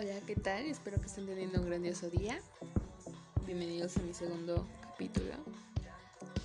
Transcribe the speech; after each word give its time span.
Hola, 0.00 0.20
¿qué 0.28 0.36
tal? 0.36 0.64
Espero 0.66 1.00
que 1.00 1.06
estén 1.06 1.26
teniendo 1.26 1.58
un 1.58 1.66
grandioso 1.66 2.08
día. 2.08 2.40
Bienvenidos 3.44 3.96
a 3.96 4.02
mi 4.02 4.14
segundo 4.14 4.68
capítulo. 4.80 5.34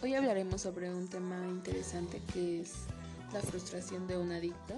Hoy 0.02 0.15
hablaremos 0.15 0.62
sobre 0.62 0.89
un 0.89 1.07
tema 1.07 1.38
interesante 1.47 2.20
que 2.34 2.62
es 2.62 2.74
la 3.31 3.42
frustración 3.42 4.08
de 4.08 4.18
un 4.18 4.31
adicto. 4.31 4.74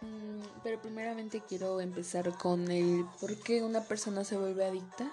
Mm, 0.00 0.42
pero 0.62 0.80
primeramente 0.80 1.42
quiero 1.48 1.80
empezar 1.80 2.38
con 2.38 2.70
el 2.70 3.04
por 3.20 3.36
qué 3.40 3.64
una 3.64 3.82
persona 3.82 4.22
se 4.22 4.36
vuelve 4.36 4.64
adicta. 4.64 5.10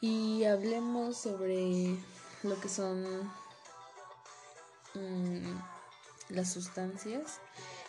Y 0.00 0.44
hablemos 0.44 1.16
sobre 1.16 1.96
lo 2.44 2.60
que 2.60 2.68
son 2.68 3.24
mm, 4.94 5.58
las 6.28 6.52
sustancias 6.52 7.40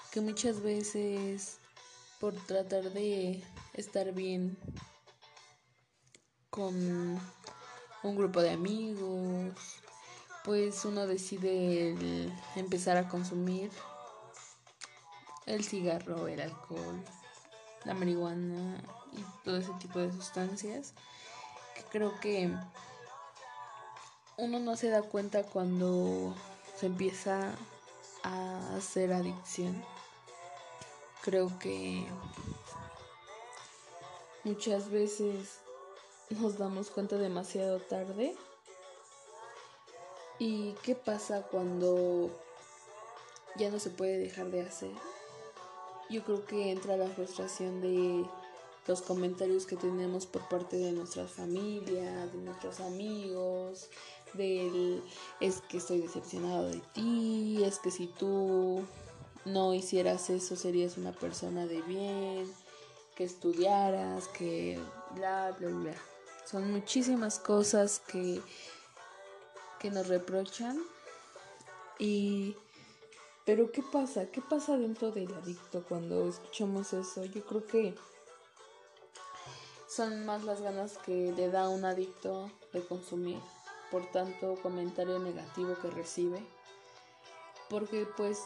que 0.10 0.20
muchas 0.20 0.64
veces 0.64 1.61
por 2.22 2.36
tratar 2.36 2.84
de 2.92 3.44
estar 3.74 4.14
bien 4.14 4.56
con 6.52 6.76
un 8.04 8.16
grupo 8.16 8.42
de 8.42 8.52
amigos, 8.52 9.56
pues 10.46 10.86
uno 10.86 11.08
decide 11.08 12.32
empezar 12.56 12.98
a 12.98 13.10
consumir 13.10 13.72
el 15.48 15.64
cigarro, 15.64 16.28
el 16.28 16.42
alcohol, 16.42 17.04
la 17.86 17.96
marihuana 17.96 18.84
y 19.14 19.26
todo 19.44 19.58
ese 19.58 19.74
tipo 19.80 19.98
de 19.98 20.12
sustancias 20.12 20.94
que 21.76 21.84
creo 21.86 22.20
que 22.20 22.54
uno 24.38 24.60
no 24.60 24.76
se 24.76 24.90
da 24.90 25.02
cuenta 25.02 25.42
cuando 25.42 26.36
se 26.78 26.86
empieza 26.86 27.56
a 28.22 28.76
hacer 28.76 29.12
adicción 29.12 29.84
Creo 31.24 31.52
que 31.60 32.04
muchas 34.44 34.90
veces 34.90 35.60
nos 36.32 36.58
damos 36.58 36.90
cuenta 36.90 37.18
demasiado 37.18 37.80
tarde. 37.80 38.36
¿Y 40.40 40.74
qué 40.82 40.96
pasa 40.96 41.44
cuando 41.44 42.32
ya 43.56 43.70
no 43.70 43.80
se 43.80 43.92
puede 43.92 44.18
dejar 44.18 44.50
de 44.50 44.62
hacer? 44.62 44.92
Yo 46.10 46.24
creo 46.24 46.44
que 46.46 46.72
entra 46.72 46.98
la 46.98 47.08
frustración 47.08 47.82
de 47.82 48.26
los 48.88 49.04
comentarios 49.04 49.68
que 49.68 49.76
tenemos 49.76 50.26
por 50.26 50.50
parte 50.50 50.78
de 50.78 50.92
nuestras 50.92 51.32
familias, 51.32 52.34
de 52.34 52.40
nuestros 52.40 52.80
amigos, 52.80 53.90
del 54.34 55.04
es 55.40 55.62
que 55.62 55.78
estoy 55.78 56.00
decepcionado 56.00 56.68
de 56.70 56.82
ti, 56.94 57.64
es 57.64 57.78
que 57.78 57.92
si 57.92 58.08
tú 58.08 58.84
no 59.46 59.74
hicieras 59.74 60.30
eso 60.30 60.56
serías 60.56 60.98
una 60.98 61.12
persona 61.12 61.66
de 61.66 61.82
bien, 61.82 62.52
que 63.16 63.24
estudiaras, 63.24 64.28
que 64.30 64.80
bla, 65.16 65.56
bla, 65.60 65.70
bla. 65.70 65.94
Son 66.46 66.72
muchísimas 66.72 67.40
cosas 67.40 68.02
que, 68.08 68.42
que 69.80 69.92
nos 69.92 70.08
reprochan. 70.08 70.80
Y, 72.00 72.56
pero 73.46 73.72
¿qué 73.72 73.84
pasa? 73.84 74.28
¿Qué 74.28 74.42
pasa 74.42 74.78
dentro 74.78 75.12
del 75.12 75.34
adicto 75.34 75.84
cuando 75.88 76.28
escuchamos 76.28 76.94
eso? 76.94 77.26
Yo 77.26 77.46
creo 77.46 77.66
que 77.66 77.96
son 79.88 80.26
más 80.26 80.44
las 80.44 80.62
ganas 80.62 80.98
que 81.00 81.34
le 81.36 81.50
da 81.50 81.70
un 81.70 81.86
adicto 81.86 82.50
de 82.74 82.82
consumir 82.86 83.40
por 83.92 84.10
tanto 84.12 84.56
comentario 84.62 85.20
negativo 85.20 85.76
que 85.82 85.90
recibe. 85.90 86.42
Porque 87.70 88.08
pues 88.18 88.40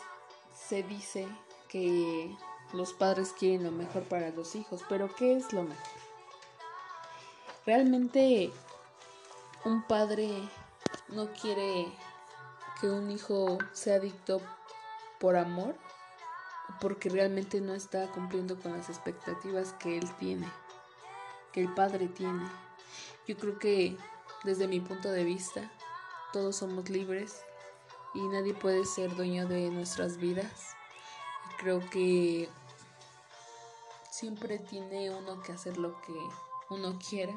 se 0.56 0.84
dice 0.84 1.28
que 1.70 2.36
los 2.73 2.94
padres 2.94 3.34
quieren 3.38 3.64
lo 3.64 3.72
mejor 3.72 4.03
para 4.03 4.30
los 4.30 4.56
hijos, 4.56 4.81
pero 4.89 5.14
¿qué 5.16 5.36
es 5.36 5.53
lo 5.53 5.64
mejor? 5.64 5.86
Realmente 7.66 8.52
un 9.64 9.83
padre 9.83 10.30
no 11.10 11.32
quiere 11.33 11.88
que 12.80 12.89
un 12.89 13.11
hijo 13.11 13.58
sea 13.73 13.95
adicto 13.95 14.42
por 15.20 15.36
amor, 15.36 15.76
porque 16.82 17.10
realmente 17.10 17.61
no 17.61 17.73
está 17.73 18.08
cumpliendo 18.11 18.60
con 18.60 18.73
las 18.73 18.89
expectativas 18.89 19.73
que 19.73 19.98
él 19.98 20.10
tiene, 20.16 20.48
que 21.52 21.61
el 21.61 21.73
padre 21.73 22.08
tiene. 22.08 22.43
Yo 23.27 23.37
creo 23.37 23.58
que 23.60 23.98
desde 24.43 24.67
mi 24.67 24.80
punto 24.80 25.11
de 25.11 25.23
vista, 25.23 25.72
todos 26.33 26.58
somos 26.58 26.89
libres 26.89 27.42
y 28.15 28.21
nadie 28.27 28.53
puede 28.53 28.86
ser 28.86 29.15
dueño 29.15 29.45
de 29.48 29.70
nuestras 29.70 30.17
vidas. 30.17 30.76
Creo 31.58 31.81
que 31.89 32.49
siempre 34.09 34.58
tiene 34.58 35.09
uno 35.09 35.42
que 35.42 35.52
hacer 35.52 35.77
lo 35.77 36.02
que 36.02 36.14
uno 36.70 36.98
quiera. 36.98 37.33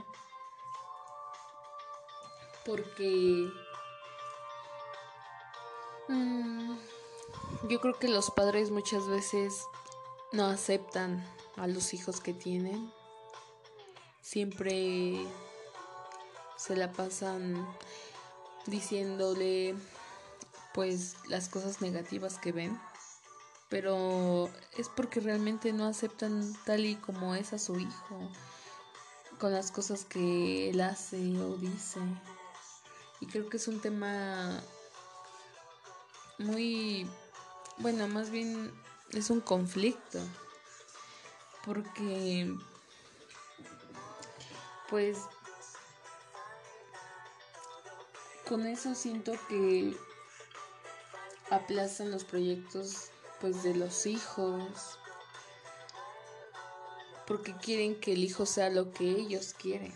Porque 2.65 3.50
mm, 6.09 6.77
yo 7.69 7.81
creo 7.81 7.99
que 7.99 8.09
los 8.09 8.31
padres 8.31 8.71
muchas 8.71 9.06
veces 9.09 9.65
no 10.33 10.47
aceptan 10.47 11.27
a 11.56 11.67
los 11.67 11.93
hijos 11.93 12.21
que 12.21 12.33
tienen. 12.33 12.93
Siempre 14.21 15.27
se 16.56 16.77
la 16.77 16.93
pasan 16.93 17.67
diciéndole 18.67 19.75
pues 20.78 21.16
las 21.27 21.49
cosas 21.49 21.81
negativas 21.81 22.39
que 22.39 22.53
ven, 22.53 22.81
pero 23.69 24.49
es 24.77 24.89
porque 24.89 25.19
realmente 25.19 25.72
no 25.72 25.84
aceptan 25.87 26.55
tal 26.66 26.84
y 26.84 26.94
como 26.94 27.34
es 27.34 27.53
a 27.53 27.59
su 27.59 27.81
hijo, 27.81 28.31
con 29.41 29.53
las 29.53 29.72
cosas 29.72 30.05
que 30.05 30.71
él 30.71 30.81
hace 30.81 31.17
o 31.41 31.56
dice. 31.56 31.99
Y 33.19 33.27
creo 33.27 33.49
que 33.49 33.56
es 33.56 33.67
un 33.67 33.81
tema 33.81 34.62
muy, 36.38 37.11
bueno, 37.78 38.06
más 38.06 38.31
bien 38.31 38.72
es 39.11 39.31
un 39.31 39.41
conflicto, 39.41 40.21
porque 41.65 42.55
pues 44.88 45.19
con 48.49 48.65
eso 48.65 48.94
siento 48.94 49.33
que 49.49 49.97
aplazan 51.51 52.11
los 52.11 52.25
proyectos 52.25 53.11
pues 53.41 53.63
de 53.63 53.75
los 53.75 54.07
hijos 54.07 54.99
porque 57.29 57.55
quieren 57.55 58.01
que 58.01 58.15
el 58.15 58.25
hijo 58.25 58.47
sea 58.47 58.71
lo 58.71 58.91
que 58.93 59.11
ellos 59.11 59.53
quieren. 59.53 59.93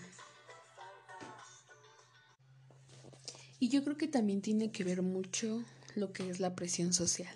Y 3.58 3.70
yo 3.70 3.82
creo 3.84 3.96
que 3.96 4.06
también 4.06 4.42
tiene 4.42 4.70
que 4.70 4.84
ver 4.84 5.00
mucho 5.00 5.64
lo 5.94 6.12
que 6.12 6.28
es 6.28 6.40
la 6.40 6.54
presión 6.54 6.92
social. 6.92 7.32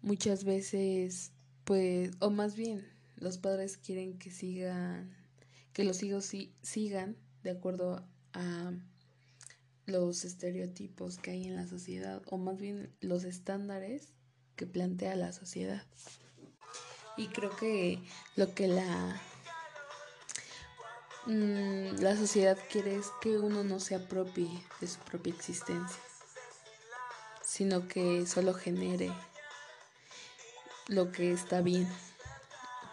Muchas 0.00 0.44
veces, 0.44 1.32
pues, 1.64 2.12
o 2.20 2.30
más 2.30 2.54
bien, 2.56 2.88
los 3.16 3.36
padres 3.36 3.76
quieren 3.76 4.18
que 4.18 4.30
sigan, 4.30 5.14
que 5.74 5.84
los 5.84 6.02
hijos 6.02 6.32
sigan 6.62 7.16
de 7.42 7.50
acuerdo 7.50 8.06
a 8.32 8.72
los 9.88 10.24
estereotipos 10.24 11.16
que 11.16 11.30
hay 11.30 11.46
en 11.46 11.56
la 11.56 11.66
sociedad 11.66 12.20
o 12.26 12.36
más 12.36 12.58
bien 12.58 12.94
los 13.00 13.24
estándares 13.24 14.12
que 14.54 14.66
plantea 14.66 15.16
la 15.16 15.32
sociedad. 15.32 15.82
Y 17.16 17.28
creo 17.28 17.56
que 17.56 17.98
lo 18.36 18.54
que 18.54 18.68
la 18.68 19.20
mm, 21.26 22.00
la 22.00 22.16
sociedad 22.16 22.58
quiere 22.70 22.96
es 22.96 23.06
que 23.22 23.38
uno 23.38 23.64
no 23.64 23.80
se 23.80 23.94
apropie 23.94 24.62
de 24.80 24.86
su 24.86 24.98
propia 25.00 25.32
existencia, 25.32 26.02
sino 27.42 27.88
que 27.88 28.26
solo 28.26 28.52
genere 28.52 29.10
lo 30.86 31.12
que 31.12 31.32
está 31.32 31.62
bien, 31.62 31.88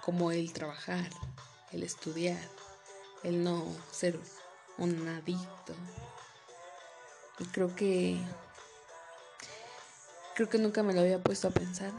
como 0.01 0.31
el 0.31 0.53
trabajar, 0.53 1.09
el 1.71 1.83
estudiar, 1.83 2.39
el 3.23 3.43
no 3.43 3.65
ser 3.91 4.17
un 4.77 5.07
adicto, 5.07 5.73
y 7.39 7.45
creo 7.45 7.75
que 7.75 8.17
creo 10.35 10.49
que 10.49 10.57
nunca 10.57 10.83
me 10.83 10.93
lo 10.93 11.01
había 11.01 11.21
puesto 11.21 11.47
a 11.47 11.51
pensar. 11.51 11.91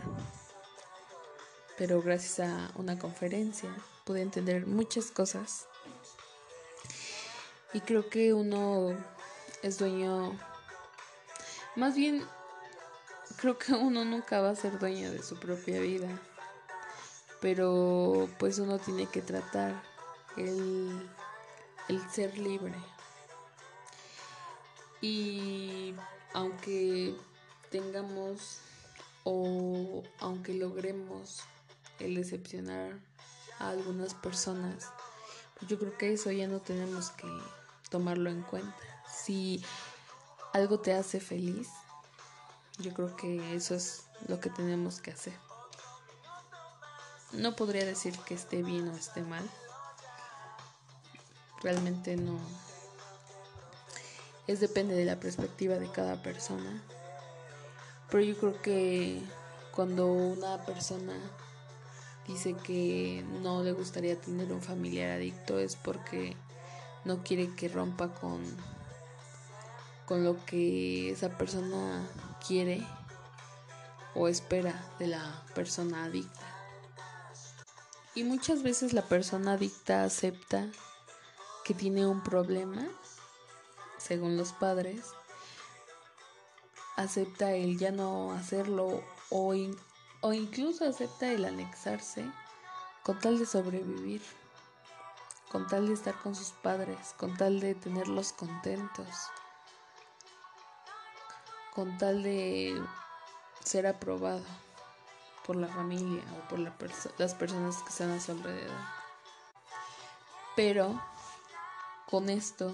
Pero 1.78 2.00
gracias 2.02 2.48
a 2.48 2.70
una 2.76 2.98
conferencia 2.98 3.70
pude 4.04 4.22
entender 4.22 4.66
muchas 4.66 5.10
cosas. 5.10 5.66
Y 7.72 7.80
creo 7.80 8.08
que 8.08 8.32
uno 8.32 8.96
es 9.62 9.78
dueño 9.78 10.38
más 11.76 11.94
bien 11.94 12.26
creo 13.36 13.58
que 13.58 13.72
uno 13.74 14.04
nunca 14.04 14.40
va 14.40 14.50
a 14.50 14.56
ser 14.56 14.78
dueño 14.78 15.10
de 15.10 15.22
su 15.22 15.38
propia 15.38 15.80
vida. 15.80 16.08
Pero 17.40 18.28
pues 18.38 18.58
uno 18.58 18.78
tiene 18.78 19.06
que 19.06 19.20
tratar 19.20 19.82
el, 20.36 21.08
el 21.88 22.10
ser 22.10 22.38
libre. 22.38 22.74
Y 25.06 25.94
aunque 26.34 27.14
tengamos 27.70 28.58
o 29.22 30.02
aunque 30.18 30.52
logremos 30.52 31.42
el 32.00 32.16
decepcionar 32.16 32.98
a 33.60 33.68
algunas 33.68 34.14
personas, 34.14 34.88
pues 35.54 35.70
yo 35.70 35.78
creo 35.78 35.96
que 35.96 36.12
eso 36.12 36.32
ya 36.32 36.48
no 36.48 36.58
tenemos 36.58 37.10
que 37.10 37.28
tomarlo 37.88 38.30
en 38.30 38.42
cuenta. 38.42 38.74
Si 39.08 39.64
algo 40.52 40.80
te 40.80 40.92
hace 40.92 41.20
feliz, 41.20 41.68
yo 42.78 42.92
creo 42.92 43.14
que 43.14 43.54
eso 43.54 43.76
es 43.76 44.06
lo 44.26 44.40
que 44.40 44.50
tenemos 44.50 45.00
que 45.00 45.12
hacer. 45.12 45.34
No 47.32 47.54
podría 47.54 47.84
decir 47.84 48.18
que 48.26 48.34
esté 48.34 48.64
bien 48.64 48.88
o 48.88 48.96
esté 48.96 49.22
mal. 49.22 49.48
Realmente 51.62 52.16
no. 52.16 52.40
Es 54.46 54.60
depende 54.60 54.94
de 54.94 55.04
la 55.04 55.18
perspectiva 55.18 55.76
de 55.76 55.90
cada 55.90 56.22
persona. 56.22 56.82
Pero 58.10 58.22
yo 58.22 58.36
creo 58.36 58.62
que 58.62 59.20
cuando 59.72 60.06
una 60.06 60.64
persona 60.64 61.14
dice 62.26 62.54
que 62.54 63.24
no 63.42 63.62
le 63.62 63.72
gustaría 63.72 64.20
tener 64.20 64.52
un 64.52 64.62
familiar 64.62 65.10
adicto 65.10 65.58
es 65.58 65.76
porque 65.76 66.36
no 67.04 67.22
quiere 67.22 67.54
que 67.54 67.68
rompa 67.68 68.14
con 68.14 68.42
con 70.06 70.22
lo 70.22 70.42
que 70.46 71.10
esa 71.10 71.36
persona 71.36 72.08
quiere 72.46 72.86
o 74.14 74.28
espera 74.28 74.88
de 74.98 75.08
la 75.08 75.42
persona 75.54 76.04
adicta. 76.04 76.46
Y 78.14 78.24
muchas 78.24 78.62
veces 78.62 78.92
la 78.92 79.02
persona 79.02 79.54
adicta 79.54 80.04
acepta 80.04 80.68
que 81.64 81.74
tiene 81.74 82.06
un 82.06 82.22
problema, 82.22 82.86
según 84.06 84.36
los 84.36 84.52
padres, 84.52 85.04
acepta 86.96 87.52
el 87.52 87.76
ya 87.76 87.90
no 87.90 88.32
hacerlo 88.32 89.02
o, 89.30 89.54
o 90.20 90.32
incluso 90.32 90.88
acepta 90.88 91.32
el 91.32 91.44
anexarse 91.44 92.24
con 93.02 93.18
tal 93.18 93.38
de 93.38 93.46
sobrevivir, 93.46 94.22
con 95.50 95.66
tal 95.66 95.88
de 95.88 95.94
estar 95.94 96.14
con 96.20 96.34
sus 96.34 96.52
padres, 96.52 97.14
con 97.16 97.36
tal 97.36 97.58
de 97.60 97.74
tenerlos 97.74 98.32
contentos, 98.32 99.08
con 101.74 101.98
tal 101.98 102.22
de 102.22 102.80
ser 103.64 103.86
aprobado 103.88 104.44
por 105.44 105.56
la 105.56 105.68
familia 105.68 106.22
o 106.36 106.48
por 106.48 106.58
las 106.60 107.34
personas 107.34 107.82
que 107.82 107.88
están 107.88 108.10
a 108.10 108.20
su 108.20 108.32
alrededor. 108.32 108.76
Pero 110.54 111.00
con 112.08 112.30
esto 112.30 112.72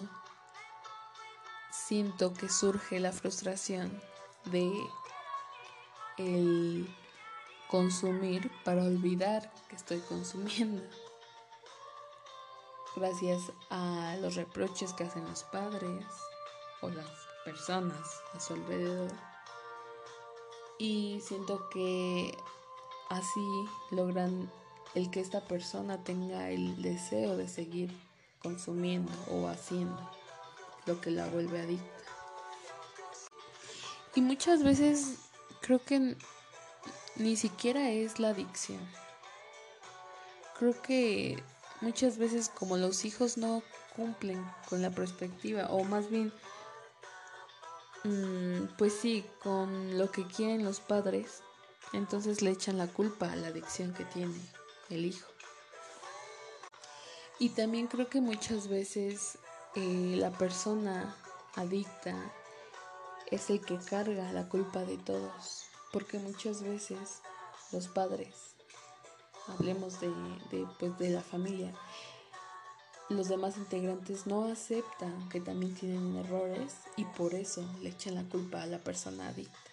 siento 1.92 2.32
que 2.32 2.48
surge 2.48 3.00
la 3.00 3.12
frustración 3.12 4.00
de 4.46 4.72
el 6.16 6.88
consumir 7.68 8.50
para 8.64 8.82
olvidar 8.82 9.52
que 9.68 9.76
estoy 9.76 9.98
consumiendo. 10.00 10.82
Gracias 12.96 13.42
a 13.68 14.16
los 14.22 14.36
reproches 14.36 14.94
que 14.94 15.04
hacen 15.04 15.26
los 15.26 15.44
padres 15.44 16.06
o 16.80 16.88
las 16.88 17.10
personas 17.44 18.22
a 18.32 18.40
su 18.40 18.54
alrededor. 18.54 19.12
Y 20.78 21.20
siento 21.20 21.68
que 21.68 22.34
Así 23.10 23.66
logran 23.90 24.50
el 24.94 25.10
que 25.10 25.20
esta 25.20 25.46
persona 25.46 26.02
tenga 26.02 26.48
el 26.48 26.80
deseo 26.80 27.36
de 27.36 27.46
seguir 27.46 27.94
consumiendo 28.38 29.12
o 29.30 29.48
haciendo 29.48 30.21
lo 30.86 31.00
que 31.00 31.10
la 31.10 31.26
vuelve 31.28 31.60
adicta. 31.60 31.86
Y 34.14 34.20
muchas 34.20 34.62
veces 34.62 35.16
creo 35.60 35.82
que 35.82 36.16
ni 37.16 37.36
siquiera 37.36 37.90
es 37.90 38.18
la 38.18 38.28
adicción. 38.30 38.80
Creo 40.58 40.80
que 40.82 41.42
muchas 41.80 42.18
veces 42.18 42.48
como 42.48 42.76
los 42.76 43.04
hijos 43.04 43.36
no 43.36 43.62
cumplen 43.96 44.44
con 44.68 44.82
la 44.82 44.90
perspectiva 44.90 45.66
o 45.70 45.84
más 45.84 46.08
bien 46.08 46.32
mm, 48.04 48.76
pues 48.78 48.94
sí, 48.94 49.24
con 49.42 49.98
lo 49.98 50.10
que 50.10 50.26
quieren 50.26 50.64
los 50.64 50.80
padres, 50.80 51.42
entonces 51.92 52.42
le 52.42 52.50
echan 52.50 52.78
la 52.78 52.86
culpa 52.86 53.32
a 53.32 53.36
la 53.36 53.48
adicción 53.48 53.92
que 53.92 54.04
tiene 54.04 54.40
el 54.90 55.04
hijo. 55.06 55.28
Y 57.38 57.50
también 57.50 57.88
creo 57.88 58.08
que 58.08 58.20
muchas 58.20 58.68
veces 58.68 59.38
eh, 59.74 60.14
la 60.16 60.30
persona 60.30 61.16
adicta 61.54 62.14
es 63.30 63.50
el 63.50 63.60
que 63.60 63.78
carga 63.78 64.32
la 64.32 64.48
culpa 64.48 64.80
de 64.80 64.98
todos, 64.98 65.64
porque 65.92 66.18
muchas 66.18 66.62
veces 66.62 67.20
los 67.72 67.88
padres, 67.88 68.54
hablemos 69.48 70.00
de, 70.00 70.08
de, 70.50 70.66
pues, 70.78 70.98
de 70.98 71.10
la 71.10 71.22
familia, 71.22 71.72
los 73.08 73.28
demás 73.28 73.56
integrantes 73.56 74.26
no 74.26 74.46
aceptan 74.46 75.28
que 75.28 75.40
también 75.40 75.74
tienen 75.74 76.16
errores 76.16 76.74
y 76.96 77.04
por 77.04 77.34
eso 77.34 77.64
le 77.80 77.90
echan 77.90 78.14
la 78.14 78.24
culpa 78.24 78.62
a 78.62 78.66
la 78.66 78.78
persona 78.78 79.28
adicta 79.28 79.72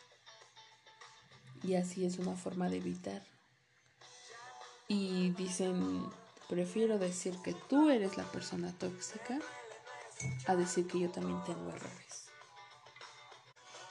y 1.64 1.76
así 1.76 2.06
es 2.06 2.18
una 2.18 2.36
forma 2.36 2.70
de 2.70 2.78
evitar. 2.78 3.24
Y 4.88 5.32
dicen, 5.32 6.06
prefiero 6.48 6.98
decir 6.98 7.36
que 7.44 7.54
tú 7.54 7.90
eres 7.90 8.18
la 8.18 8.24
persona 8.32 8.74
tóxica 8.78 9.40
a 10.48 10.56
decir 10.56 10.88
que 10.88 11.00
yo 11.00 11.10
también 11.10 11.44
tengo 11.44 11.70
errores. 11.70 12.30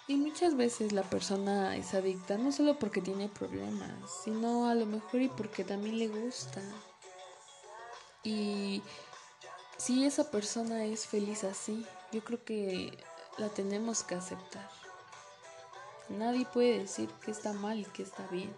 Y 0.06 0.16
muchas 0.16 0.56
veces 0.56 0.92
la 0.92 1.02
persona 1.02 1.76
es 1.76 1.92
adicta 1.92 2.38
no 2.38 2.50
solo 2.50 2.78
porque 2.78 3.02
tiene 3.02 3.28
problemas, 3.28 3.92
sino 4.24 4.66
a 4.66 4.74
lo 4.74 4.86
mejor 4.86 5.20
y 5.20 5.28
porque 5.28 5.64
también 5.64 5.98
le 5.98 6.08
gusta. 6.08 6.62
Y 8.22 8.82
si 9.76 10.06
esa 10.06 10.30
persona 10.30 10.86
es 10.86 11.06
feliz 11.06 11.44
así, 11.44 11.86
yo 12.10 12.24
creo 12.24 12.42
que 12.42 12.98
la 13.36 13.50
tenemos 13.50 14.02
que 14.02 14.14
aceptar. 14.14 14.68
Nadie 16.08 16.46
puede 16.46 16.78
decir 16.78 17.10
que 17.22 17.30
está 17.30 17.52
mal 17.52 17.78
y 17.78 17.84
que 17.84 18.02
está 18.02 18.26
bien. 18.28 18.54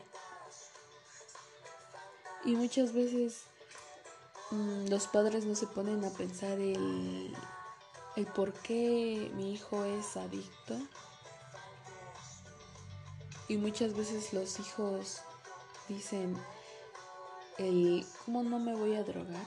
Y 2.45 2.55
muchas 2.55 2.93
veces 2.93 3.43
mm, 4.53 4.87
los 4.89 5.09
padres 5.09 5.45
no 5.45 5.57
se 5.57 5.67
ponen 5.67 6.05
a 6.05 6.11
pensar 6.11 6.59
el, 6.61 7.37
el 8.17 8.27
por 8.27 8.53
qué 8.53 9.31
mi 9.35 9.53
hijo 9.53 9.85
es 9.85 10.17
adicto. 10.17 10.79
Y 13.49 13.57
muchas 13.57 13.95
veces 13.95 14.33
los 14.33 14.61
hijos 14.61 15.23
dicen 15.89 16.37
el 17.59 18.07
cómo 18.25 18.43
no 18.43 18.59
me 18.59 18.75
voy 18.75 18.95
a 18.95 19.03
drogar 19.03 19.47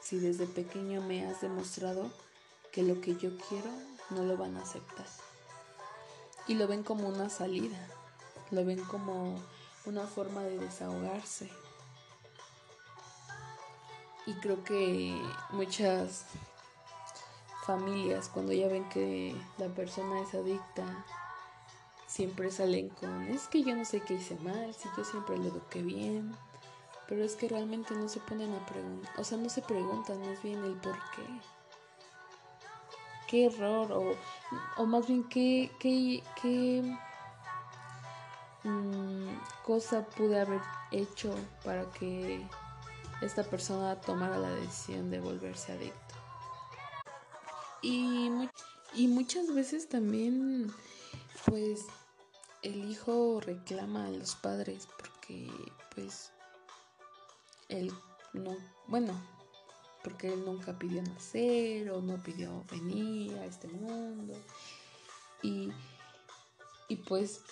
si 0.00 0.18
desde 0.18 0.46
pequeño 0.46 1.02
me 1.02 1.26
has 1.26 1.40
demostrado 1.40 2.10
que 2.72 2.82
lo 2.82 3.00
que 3.00 3.16
yo 3.16 3.30
quiero 3.48 3.70
no 4.10 4.22
lo 4.22 4.36
van 4.36 4.56
a 4.56 4.62
aceptar 4.62 5.06
y 6.46 6.54
lo 6.54 6.66
ven 6.66 6.82
como 6.82 7.08
una 7.08 7.30
salida, 7.30 7.78
lo 8.50 8.64
ven 8.64 8.82
como 8.84 9.40
una 9.86 10.06
forma 10.06 10.42
de 10.42 10.58
desahogarse. 10.58 11.50
Y 14.26 14.34
creo 14.34 14.62
que 14.64 15.20
muchas 15.50 16.24
familias 17.66 18.28
cuando 18.28 18.52
ya 18.52 18.68
ven 18.68 18.88
que 18.88 19.34
la 19.58 19.68
persona 19.68 20.20
es 20.20 20.34
adicta, 20.34 21.04
siempre 22.06 22.50
salen 22.50 22.90
con, 22.90 23.22
es 23.28 23.48
que 23.48 23.62
yo 23.62 23.74
no 23.74 23.84
sé 23.84 24.00
qué 24.00 24.14
hice 24.14 24.36
mal, 24.36 24.74
si 24.74 24.88
yo 24.96 25.04
siempre 25.04 25.36
lo 25.36 25.44
eduqué 25.44 25.82
bien, 25.82 26.34
pero 27.08 27.24
es 27.24 27.36
que 27.36 27.48
realmente 27.48 27.94
no 27.94 28.08
se 28.08 28.20
ponen 28.20 28.54
a 28.54 28.66
preguntar, 28.66 29.12
o 29.18 29.24
sea, 29.24 29.38
no 29.38 29.48
se 29.48 29.62
preguntan 29.62 30.20
más 30.20 30.42
bien 30.42 30.62
el 30.64 30.74
por 30.74 30.96
qué 31.14 31.22
qué 33.26 33.46
error 33.46 33.90
o, 33.92 34.14
o 34.76 34.86
más 34.86 35.06
bien 35.06 35.24
qué, 35.24 35.70
qué, 35.78 36.22
qué 36.40 36.82
mm, 38.62 39.28
cosa 39.64 40.04
pude 40.06 40.40
haber 40.40 40.60
hecho 40.92 41.34
para 41.64 41.84
que 41.90 42.46
esta 43.22 43.42
persona 43.42 44.00
tomara 44.00 44.38
la 44.38 44.50
decisión 44.50 45.10
de 45.10 45.20
volverse 45.20 45.72
adicto. 45.72 46.23
Y, 47.84 48.30
y 48.94 49.08
muchas 49.08 49.54
veces 49.54 49.90
también, 49.90 50.72
pues, 51.44 51.84
el 52.62 52.90
hijo 52.90 53.42
reclama 53.44 54.06
a 54.06 54.10
los 54.10 54.36
padres 54.36 54.88
porque, 54.98 55.50
pues, 55.94 56.32
él 57.68 57.92
no, 58.32 58.56
bueno, 58.86 59.12
porque 60.02 60.32
él 60.32 60.46
nunca 60.46 60.78
pidió 60.78 61.02
nacer 61.02 61.90
o 61.90 62.00
no 62.00 62.22
pidió 62.22 62.64
venir 62.70 63.36
a 63.36 63.44
este 63.44 63.68
mundo. 63.68 64.34
Y, 65.42 65.70
pues 67.06 67.42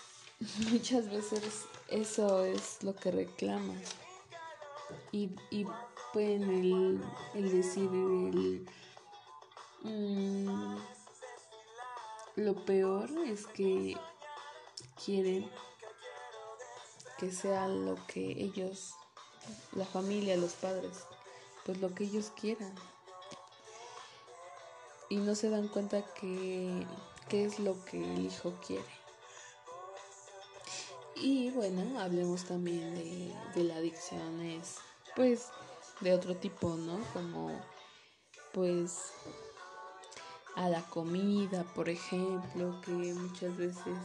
muchas 0.71 1.11
veces 1.11 1.67
eso 1.89 2.47
es 2.47 2.83
lo 2.83 2.97
que 2.97 3.11
reclama. 3.11 3.75
Y, 5.11 5.29
y 5.51 5.67
pueden 6.15 6.45
el, 6.45 7.01
el 7.35 7.53
decir 7.53 7.91
mm, 9.83 10.77
lo 12.37 12.65
peor 12.65 13.11
es 13.27 13.47
que 13.47 13.97
quieren 15.05 15.51
que 17.19 17.31
sea 17.31 17.69
lo 17.69 17.97
que 18.07 18.21
ellos 18.21 18.95
la 19.73 19.85
familia, 19.85 20.37
los 20.37 20.53
padres, 20.55 21.05
pues 21.65 21.81
lo 21.81 21.95
que 21.95 22.05
ellos 22.05 22.33
quieran. 22.39 22.75
Y 25.09 25.17
no 25.17 25.35
se 25.35 25.51
dan 25.51 25.69
cuenta 25.69 26.03
que 26.15 26.87
qué 27.29 27.45
es 27.45 27.59
lo 27.59 27.85
que 27.85 28.03
el 28.03 28.27
hijo 28.27 28.55
quiere. 28.67 28.85
Y 31.17 31.51
bueno, 31.51 32.01
hablemos 32.01 32.45
también 32.45 32.95
de, 32.95 33.35
de 33.55 33.65
la 33.65 33.77
adicción, 33.77 34.41
es 34.41 34.77
pues 35.15 35.49
de 36.01 36.15
otro 36.15 36.37
tipo, 36.37 36.75
¿no? 36.75 36.99
Como 37.13 37.61
pues 38.53 39.13
a 40.57 40.69
la 40.69 40.83
comida, 40.83 41.65
por 41.75 41.89
ejemplo, 41.89 42.81
que 42.83 42.93
muchas 42.93 43.57
veces 43.57 43.97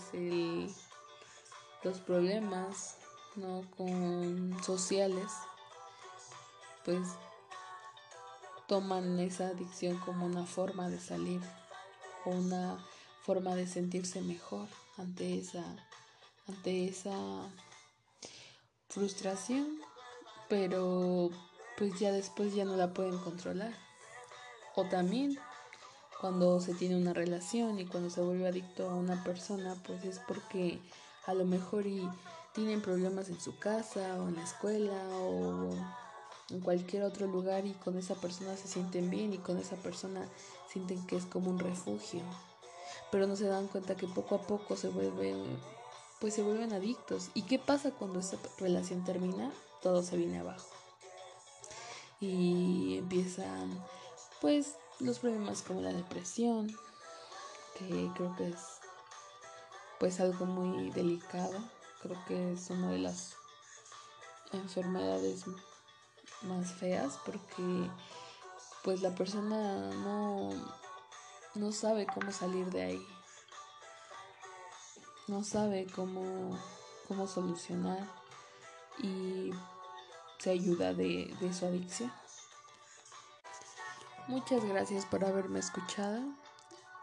los 1.83 1.99
problemas 1.99 2.97
¿no? 3.35 3.63
con 3.77 4.57
sociales 4.63 5.31
pues 6.83 7.07
toman 8.67 9.19
esa 9.19 9.47
adicción 9.47 9.97
como 9.99 10.25
una 10.25 10.45
forma 10.45 10.89
de 10.89 10.99
salir 10.99 11.41
o 12.25 12.31
una 12.31 12.77
forma 13.23 13.55
de 13.55 13.67
sentirse 13.67 14.21
mejor 14.21 14.67
ante 14.97 15.37
esa 15.37 15.63
ante 16.47 16.87
esa 16.87 17.17
frustración 18.89 19.79
pero 20.49 21.29
pues 21.77 21.99
ya 21.99 22.11
después 22.11 22.55
ya 22.55 22.65
no 22.65 22.75
la 22.75 22.93
pueden 22.93 23.17
controlar 23.19 23.73
o 24.75 24.85
también 24.85 25.37
cuando 26.19 26.59
se 26.59 26.73
tiene 26.73 26.95
una 26.95 27.13
relación 27.13 27.79
y 27.79 27.85
cuando 27.85 28.09
se 28.09 28.21
vuelve 28.21 28.47
adicto 28.47 28.89
a 28.89 28.95
una 28.95 29.23
persona, 29.23 29.75
pues 29.85 30.03
es 30.03 30.19
porque 30.19 30.79
a 31.25 31.33
lo 31.33 31.45
mejor 31.45 31.85
y 31.85 32.09
tienen 32.53 32.81
problemas 32.81 33.29
en 33.29 33.39
su 33.39 33.57
casa 33.59 34.15
o 34.19 34.27
en 34.27 34.35
la 34.35 34.43
escuela 34.43 34.99
o 35.11 35.69
en 36.49 36.61
cualquier 36.61 37.03
otro 37.03 37.27
lugar 37.27 37.65
y 37.65 37.73
con 37.73 37.97
esa 37.97 38.15
persona 38.15 38.55
se 38.55 38.67
sienten 38.67 39.09
bien 39.09 39.33
y 39.33 39.37
con 39.37 39.57
esa 39.57 39.75
persona 39.75 40.27
sienten 40.71 41.05
que 41.05 41.17
es 41.17 41.25
como 41.25 41.49
un 41.49 41.59
refugio. 41.59 42.21
Pero 43.11 43.27
no 43.27 43.35
se 43.35 43.47
dan 43.47 43.67
cuenta 43.67 43.95
que 43.95 44.07
poco 44.07 44.35
a 44.35 44.41
poco 44.41 44.75
se 44.75 44.89
vuelven 44.89 45.43
pues 46.19 46.33
se 46.33 46.41
vuelven 46.41 46.73
adictos. 46.73 47.29
¿Y 47.35 47.43
qué 47.43 47.59
pasa 47.59 47.91
cuando 47.91 48.19
esa 48.19 48.37
relación 48.57 49.03
termina? 49.05 49.51
Todo 49.83 50.01
se 50.01 50.17
viene 50.17 50.39
abajo. 50.39 50.67
Y 52.19 52.97
empiezan 52.97 53.77
pues 54.41 54.75
los 54.99 55.19
problemas 55.19 55.61
como 55.61 55.81
la 55.81 55.93
depresión, 55.93 56.67
que 57.77 58.09
creo 58.15 58.35
que 58.35 58.49
es 58.49 58.79
pues 59.99 60.19
algo 60.19 60.45
muy 60.45 60.89
delicado, 60.91 61.57
creo 62.01 62.17
que 62.27 62.53
es 62.53 62.69
una 62.69 62.91
de 62.91 62.99
las 62.99 63.35
enfermedades 64.53 65.45
más 66.43 66.71
feas 66.73 67.19
porque 67.25 67.89
pues 68.83 69.01
la 69.01 69.13
persona 69.13 69.89
no, 69.91 70.49
no 71.55 71.71
sabe 71.71 72.07
cómo 72.07 72.31
salir 72.31 72.67
de 72.67 72.83
ahí, 72.83 73.07
no 75.27 75.43
sabe 75.43 75.87
cómo, 75.93 76.57
cómo 77.07 77.27
solucionar 77.27 78.07
y 78.99 79.51
se 80.39 80.51
ayuda 80.51 80.93
de, 80.93 81.35
de 81.39 81.53
su 81.53 81.65
adicción. 81.65 82.11
Muchas 84.27 84.65
gracias 84.65 85.05
por 85.05 85.23
haberme 85.23 85.59
escuchado 85.59 86.21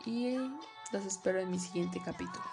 y 0.05 0.37
los 0.93 1.07
espero 1.07 1.41
en 1.41 1.51
mi 1.51 1.59
siguiente 1.59 2.01
capítulo. 2.05 2.45